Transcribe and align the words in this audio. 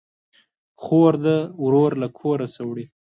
خور 0.81 1.13
ده 1.25 1.35
ورور 1.63 1.91
له 2.01 2.07
کوره 2.19 2.47
سه 2.53 2.61
وړي 2.69 2.85